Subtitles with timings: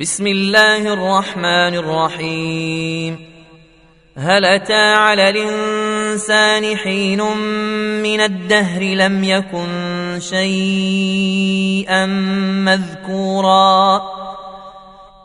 [0.00, 3.18] بسم الله الرحمن الرحيم.
[4.16, 7.22] هل أتى على الإنسان حين
[8.02, 9.68] من الدهر لم يكن
[10.20, 12.06] شيئا
[12.64, 14.02] مذكورا؟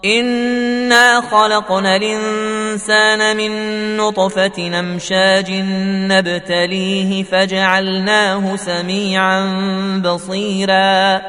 [0.05, 3.51] إنا خلقنا الإنسان من
[3.97, 5.51] نطفة نمشاج
[6.11, 9.41] نبتليه فجعلناه سميعا
[10.05, 11.21] بصيرا.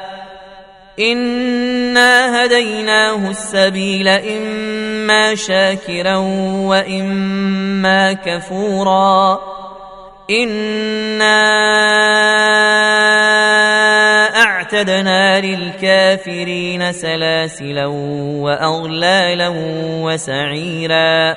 [0.99, 9.41] انا هديناه السبيل اما شاكرا واما كفورا
[10.31, 11.37] انا
[14.37, 19.53] اعتدنا للكافرين سلاسلا واغلالا
[20.03, 21.37] وسعيرا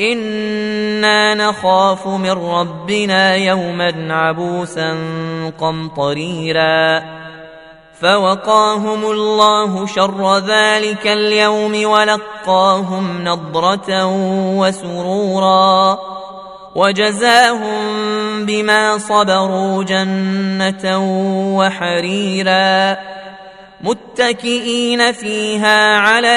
[0.00, 4.98] أنا نخاف من ربنا يوما عبوسا
[5.60, 7.02] قمطريرا
[8.00, 14.06] فوقاهم الله شر ذلك اليوم ولقاهم نضره
[14.58, 15.98] وسرورا
[16.74, 17.84] وجزاهم
[18.46, 20.98] بما صبروا جنه
[21.56, 22.96] وحريرا
[23.80, 26.36] متكئين فيها على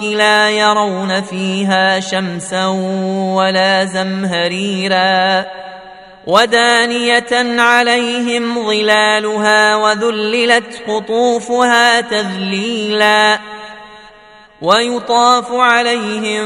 [0.00, 2.66] الارائك لا يرون فيها شمسا
[3.36, 5.44] ولا زمهريرا
[6.26, 13.38] ودانية عليهم ظلالها وذللت قطوفها تذليلا
[14.62, 16.44] ويطاف عليهم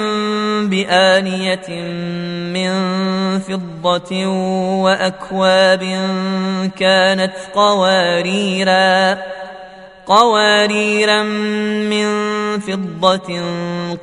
[0.69, 1.71] بآنية
[2.53, 2.71] من
[3.41, 4.27] فضة
[4.83, 5.81] وأكواب
[6.79, 9.19] كانت قواريرا
[10.11, 12.09] قواريرا من
[12.61, 13.41] فضة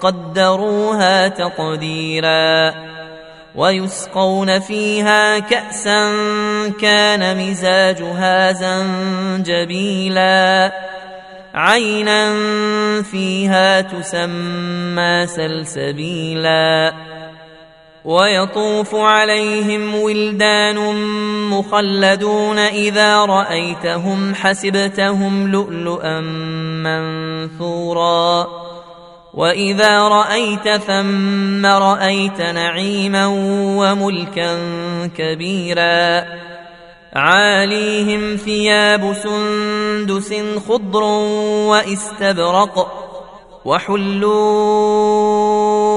[0.01, 2.73] قدروها تقديرا
[3.55, 6.09] ويسقون فيها كأسا
[6.81, 8.51] كان مزاجها
[9.43, 10.27] زنجبيلا
[11.53, 12.33] عينا
[13.03, 16.93] فيها تسمى سلسبيلا
[18.07, 20.95] ويطوف عليهم ولدان
[21.49, 26.19] مخلدون إذا رأيتهم حسبتهم لؤلؤا
[26.87, 28.47] منثورا.
[29.33, 33.25] وإذا رأيت ثم رأيت نعيما
[33.77, 34.59] وملكا
[35.17, 36.25] كبيرا.
[37.13, 40.33] عاليهم ثياب سندس
[40.67, 41.03] خضر
[41.69, 42.75] واستبرق
[43.65, 45.96] وحلوا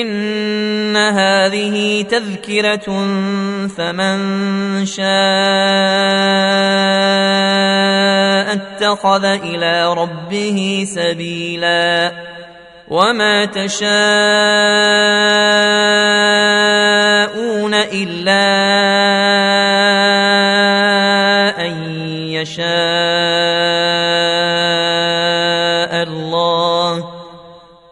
[0.00, 2.88] إن هذه تذكرة
[3.76, 4.18] فمن
[4.86, 5.02] شاء
[8.52, 12.12] اتخذ إلى ربه سبيلا
[12.88, 13.92] وما تشاءون
[17.74, 18.71] إلا